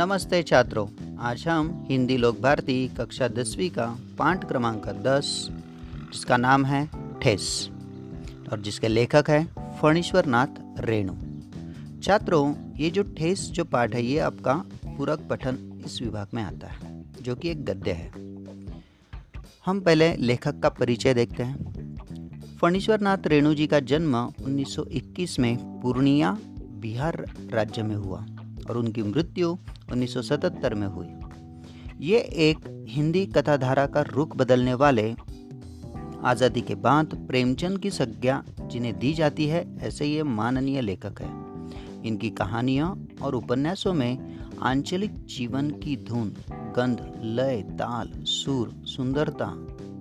नमस्ते 0.00 0.42
छात्रों, 0.42 1.16
आज 1.18 1.48
हम 1.48 1.86
हिंदी 1.90 2.16
लोक 2.16 2.40
भारती 2.40 2.88
कक्षा 2.88 3.28
दसवीं 3.28 3.70
का 3.70 3.96
पाठ 4.18 4.48
क्रमांक 4.48 4.88
दस, 4.88 5.48
जिसका 6.12 6.36
नाम 6.36 6.64
है 6.64 6.90
ठेस, 7.22 7.68
और 8.52 8.60
जिसके 8.60 8.88
लेखक 8.88 9.24
है 9.28 9.48
फणीश्वर 9.82 10.26
नाथ 10.26 10.46
रेणु। 10.78 11.12
छात्रों, 12.02 12.54
ये 12.76 12.90
जो 12.90 13.02
ठेस 13.02 13.50
जो 13.50 13.64
पाठ 13.64 13.94
है, 13.94 14.04
ये 14.04 14.18
आपका 14.18 14.54
पूरक 14.86 15.20
पठन 15.30 15.82
इस 15.86 16.02
विभाग 16.02 16.26
में 16.34 16.42
आता 16.42 16.66
है, 16.66 17.04
जो 17.22 17.34
कि 17.34 17.50
एक 17.50 17.64
गद्य 17.64 17.90
है। 17.90 18.12
हम 19.66 19.80
पहले 19.80 20.16
लेखक 20.16 20.60
का 20.60 20.68
परिचय 20.68 21.14
देखते 21.14 21.42
हैं। 21.42 21.96
फणीश्वर 22.60 23.00
नाथ 23.00 23.18
रेणु 23.26 23.54
जी 23.54 23.66
का 23.66 23.80
जन्म 23.80 24.16
1921 24.16 25.38
में 25.38 25.80
पूर्णिया, 25.80 26.38
बिहार 26.58 27.32
राज्य 27.52 27.82
में 27.82 27.96
हुआ। 27.96 28.26
और 28.68 28.78
उनकी 28.78 29.02
मृत्यु 29.02 29.58
1977 29.92 30.74
में 30.74 30.86
हुई। 30.86 31.08
ये 32.06 32.18
एक 32.18 32.86
हिंदी 32.88 33.26
कथाधारा 33.26 33.86
का 33.86 34.00
रुख 34.02 34.36
बदलने 34.36 34.74
वाले 34.74 35.14
आज़ादी 36.24 36.60
के 36.60 36.74
बाद 36.74 37.26
प्रेमचंद 37.28 37.78
की 37.78 37.90
संज्ञा 37.90 38.44
जिन्हें 38.62 38.98
दी 38.98 39.12
जाती 39.12 39.46
है, 39.46 39.78
ऐसे 39.78 40.06
ये 40.06 40.22
माननीय 40.22 40.80
लेखक 40.80 41.20
है। 41.22 41.50
इनकी 42.06 42.30
कहानियाँ 42.30 43.08
और 43.22 43.34
उपन्यासों 43.34 43.94
में 43.94 44.38
आंचलिक 44.62 45.26
जीवन 45.26 45.70
की 45.70 45.96
धुन, 45.96 46.36
गंध, 46.50 47.20
लय, 47.22 47.62
ताल, 47.62 48.12
सुर, 48.24 48.82
सुंदरता, 48.84 49.52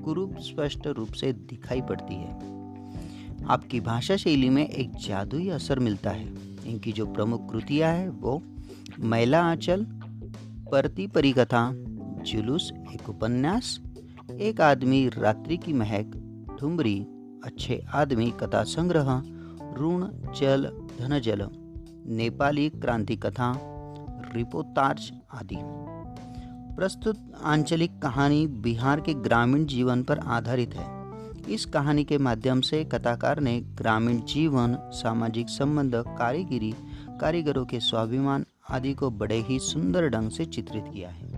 कुरूप, 0.05 0.36
स्पष्ट 0.39 0.88
रूप 0.88 1.12
से 1.12 1.34
दिखाई 1.34 1.81
पड़ती 1.81 2.16
है। 2.16 2.34
आपकी 3.45 3.80
भाषा 3.80 4.16
शैली 4.16 4.50
में 4.50 4.70
एक 4.70 4.91
जादुई 4.91 5.50
असर 5.50 5.80
मिलता 5.80 6.09
है। 6.09 6.48
इनकी 6.70 6.91
जो 6.91 7.05
प्रमुख 7.05 7.52
कृतियाँ 7.52 7.94
है, 7.94 8.09
वो 8.09 8.42
महिला 9.00 9.44
आंचल, 9.44 9.86
परती 10.72 11.08
परिकथा, 11.08 11.72
जुलूस, 12.23 12.72
एक 12.94 13.09
उपन्यास, 13.09 13.80
एक 14.39 14.62
आदमी 14.62 15.09
रात्रि 15.09 15.58
की 15.58 15.73
महक 15.73 16.12
ठुमरी 16.59 17.08
अच्छे 17.44 17.86
आदमी 17.94 18.31
कथा 18.40 18.64
संग्रह, 18.64 19.22
ऋण, 19.80 20.08
जल 20.40 20.66
धन 21.00 21.20
जल 21.20 21.47
नेपाली 22.08 22.70
क्रांति 22.70 23.16
कथा 23.16 23.53
रिपोतार्ज 24.36 25.12
आदि। 25.34 25.58
प्रस्तुत 26.75 27.31
आंचलिक 27.44 28.00
कहानी 28.02 28.47
बिहार 28.47 29.02
के 29.02 29.14
ग्रामीण 29.14 29.66
जीवन 29.66 30.03
पर 30.03 30.20
आधारित 30.20 30.75
है। 30.75 30.98
इस 31.48 31.66
कहानी 31.66 32.04
के 32.04 32.18
माध्यम 32.18 32.62
से 32.62 32.84
कथाकार 32.84 33.40
ने 33.40 33.62
ग्रामीण 33.62 34.22
जीवन, 34.22 34.78
सामाजिक 34.92 35.50
संबंध, 35.50 35.96
कारीगिरी, 35.96 36.73
कारीगरों 37.22 37.66
के 37.66 37.80
स्वाभिमान 37.80 38.46
आदि 38.70 38.94
को 38.94 39.09
बड़े 39.09 39.42
ही 39.42 39.59
सुंदर 39.59 40.09
ढंग 40.09 40.31
से 40.31 40.46
चित्रित 40.46 40.84
किया 40.94 41.09
है। 41.09 41.30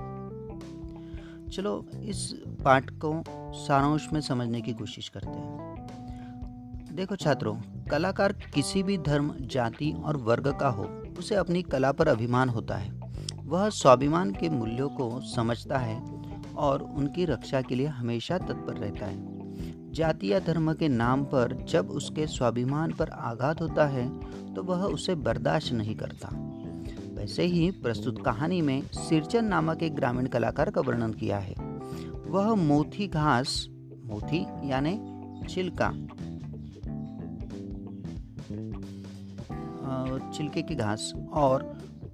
चलो, 1.50 1.86
इस 2.04 2.44
पाठ 2.48 2.90
को 2.90 3.24
सारांश 3.54 4.10
में 4.14 4.22
समझने 4.22 4.62
की 4.62 4.74
कोशिश 4.74 5.10
करते 5.10 5.30
हैं। 5.30 5.88
देखो 6.96 7.16
छात्रों, 7.16 7.56
कलाकार 7.92 8.32
किसी 8.32 8.84
भी 8.84 8.98
धर्म, 8.98 9.36
जाति 9.42 9.96
और 10.04 10.18
वर्ग 10.18 10.58
का 10.60 10.68
हो, 10.68 11.04
उसे 11.20 11.36
अपनी 11.36 11.62
कला 11.62 11.92
पर 11.92 12.08
अभिमान 12.08 12.50
होता 12.50 12.76
है। 12.76 13.02
वह 13.46 13.70
स्वाभिमान 13.70 14.32
के 14.32 14.50
मूल्यों 14.50 14.90
को 14.90 15.22
समझता 15.22 15.78
है 15.78 16.02
और 16.58 16.82
उनकी 16.82 17.26
रक्षा 17.26 17.62
के 17.62 17.76
लिए 17.76 17.88
हमेशा 17.88 18.38
तत्पर 18.38 18.74
रहता 18.74 19.06
है। 19.06 19.31
जाति 19.92 20.31
या 20.34 20.39
धर्म 20.39 20.73
के 20.73 20.88
नाम 20.88 21.23
पर 21.23 21.56
जब 21.70 21.89
उसके 21.89 22.28
स्वाभिमान 22.28 22.92
पर 22.92 23.09
आघात 23.09 23.61
होता 23.61 23.86
है 23.88 24.08
तो 24.53 24.64
वह 24.64 24.84
उसे 24.86 25.16
बर्दाश्त 25.17 25.73
नहीं 25.73 25.95
करता। 25.95 26.30
वैसे 27.16 27.44
ही 27.44 27.70
प्रस्तुत 27.84 28.23
कहानी 28.25 28.62
में 28.62 28.81
सिरचन 28.81 29.45
नामक 29.45 29.84
एक 29.84 29.95
ग्रामीण 29.95 30.28
कलाकार 30.28 30.69
का 30.69 30.81
वर्णन 30.81 31.13
किया 31.13 31.38
है। 31.38 31.56
वह 32.28 32.53
मोथी 32.56 33.07
घास 33.07 33.66
मोथी 34.06 34.46
यानी 34.69 34.94
छिलका 35.47 35.91
छिलके 40.34 40.62
की 40.62 40.75
घास 40.75 41.12
और 41.34 41.63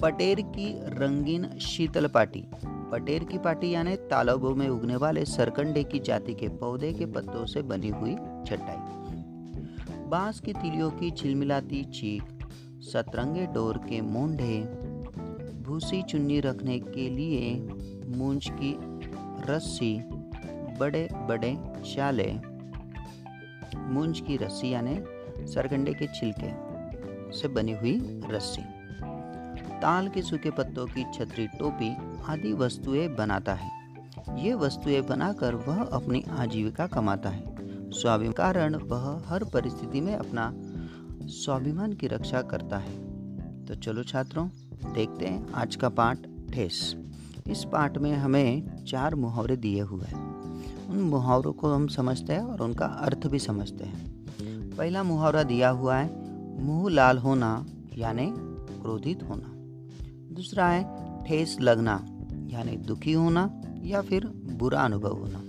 पटेर 0.01 0.41
की 0.49 0.71
रंगीन 0.93 1.47
शीतल 1.59 2.07
पाटी 2.07 2.43
पटेर 2.91 3.23
की 3.23 3.37
पाटी 3.37 3.69
यानी 3.69 3.95
तालाबों 3.95 4.55
में 4.55 4.67
उगने 4.69 4.95
वाले 4.95 5.25
सरकंडे 5.25 5.83
की 5.83 5.99
जाति 5.99 6.33
के 6.33 6.47
पौधे 6.47 6.93
के 6.93 7.05
पत्तों 7.05 7.45
से 7.45 7.61
बनी 7.61 7.89
हुई 7.89 8.15
चटाई 8.47 8.77
बाँस 10.09 10.39
की 10.39 10.53
तिलियों 10.53 10.89
की 10.91 11.11
छिलमिलाती 11.11 11.83
चीख, 11.83 12.23
सतरंगे 12.81 13.45
डोर 13.45 13.77
के 13.77 14.01
मोंढे, 14.01 14.59
भूसी 15.63 16.01
चुन्नी 16.01 16.39
रखने 16.39 16.79
के 16.79 17.09
लिए 17.09 17.55
मूंज 18.17 18.47
की 18.51 18.75
रस्सी, 19.51 19.99
बड़े 20.79 21.07
बड़े 21.13 21.57
चाले 21.93 22.31
मूंज 23.77 24.19
की 24.19 24.37
रस्सी 24.37 24.69
यानी 24.69 24.97
सरगंडे 25.47 25.93
के 25.93 26.07
छिलके 26.07 26.51
से 27.39 27.47
बनी 27.47 27.71
हुई 27.71 28.21
रस्सी। 28.29 28.61
ताल 29.81 30.07
के 30.07 30.21
सूखे 30.21 30.51
पत्तों 30.51 30.85
की 30.85 31.03
छतरी 31.13 31.47
टोपी 31.47 31.89
आदि 32.25 32.53
वस्तुएँ 32.53 33.07
बनाता 33.07 33.53
है। 33.53 33.71
ये 34.39 34.53
वस्तुएँ 34.53 35.01
बनाकर 35.01 35.55
वह 35.55 35.83
अपनी 35.83 36.23
आजीविका 36.29 36.87
कमाता 36.87 37.29
है। 37.29 37.57
स्वाभिमान 37.91 38.33
कारण 38.33 38.75
वह 38.75 39.23
हर 39.27 39.43
परिस्थिति 39.43 40.01
में 40.01 40.15
अपना 40.15 40.53
स्वाभिमान 41.23 41.93
की 41.93 42.07
रक्षा 42.07 42.41
करता 42.41 42.77
है। 42.77 43.07
तो 43.65 43.75
चलो 43.75 44.03
छात्रों, 44.03 44.49
देखते 44.93 45.25
हैं 45.25 45.53
आज 45.53 45.75
का 45.75 45.89
पाठ 45.89 46.17
ठेस। 46.53 46.95
इस 47.47 47.63
पाठ 47.63 47.97
में 47.97 48.13
हमें 48.13 48.83
चार 48.85 49.15
मुहावरे 49.15 49.55
दिए 49.55 49.81
हुए 49.81 50.05
हैं। 50.05 50.27
उन 50.89 50.97
मुहावरों 50.97 51.53
को 51.53 51.73
हम 51.73 51.87
समझते 51.87 52.33
हैं 52.33 52.41
और 52.41 52.61
उनका 52.61 52.85
अर्थ 52.85 53.27
भी 53.27 53.39
समझते 53.39 53.83
हैं। 53.83 54.17
पहला 54.77 55.03
मुहावरा 55.03 55.43
दिया 55.43 55.69
हुआ 55.69 55.97
है, 55.97 56.27
मुँह 56.63 56.89
लाल 56.89 57.17
होना 57.17 57.65
यानी 57.97 58.33
क्रोधित 58.81 59.23
होना। 59.23 59.53
दूसरा 60.35 60.67
है 60.67 61.06
ठेस 61.27 61.57
लगना, 61.61 61.93
यानी 62.49 62.75
दुखी 62.77 63.13
होना 63.13 63.49
या 63.83 64.01
फिर 64.01 64.27
बुरा 64.27 64.81
अनुभव 64.81 65.17
होना। 65.17 65.39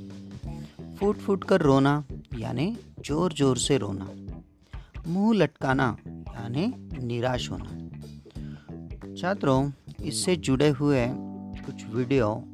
फूट 0.97 1.17
फूट 1.17 1.45
कर 1.45 1.61
रोना, 1.61 2.05
यानी 2.39 2.77
ज़ोर 3.07 3.33
ज़ोर 3.33 3.57
से 3.57 3.79
रोना। 3.79 4.09
मुँह 5.09 5.35
लटकाना, 5.35 5.97
यानी 6.07 6.67
निराश 7.03 7.51
होना। 7.51 7.77
छात्रों, 9.15 9.71
इससे 10.05 10.37
जुड़े 10.37 10.69
हुए 10.69 11.07
कुछ 11.67 11.87
वीडियो 11.87 12.45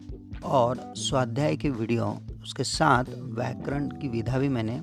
और 0.44 0.92
स्वाध्याय 0.96 1.56
के 1.56 1.70
वीडियो, 1.70 2.16
उसके 2.42 2.64
साथ 2.64 3.04
व्याकरण 3.08 3.88
की 3.88 4.08
विधा 4.08 4.38
भी 4.38 4.48
मैंने 4.48 4.80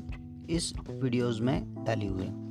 इस 0.49 0.73
वीडियोस 0.89 1.39
में 1.41 1.83
डाली 1.83 2.07
हुई 2.07 2.23
है। 2.23 2.50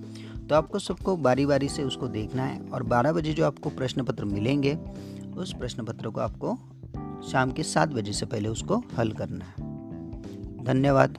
तो 0.51 0.57
आपको 0.57 0.79
सबको 0.79 1.17
बारी 1.17 1.47
बारी 1.47 1.69
से 1.69 1.83
उसको 1.83 2.09
देखना 2.09 2.45
है 2.45 2.61
और 2.61 2.83
12 2.83 3.13
बजे 3.13 3.33
जो 3.33 3.47
आपको 3.47 3.71
प्रश्न 3.71 4.03
पत्र 4.03 4.25
मिलेंगे, 4.25 4.79
उस 5.37 5.55
प्रश्न 5.55 5.85
पत्र 5.85 6.11
को 6.11 6.21
आपको 6.21 6.59
शाम 7.29 7.53
के 7.53 7.63
सात 7.63 7.89
बजे 7.89 8.13
से 8.13 8.27
पहले 8.27 8.49
उसको 8.49 8.83
हल 8.99 9.13
करना 9.13 9.45
है। 9.45 9.55
धन्यवाद। 10.65 11.19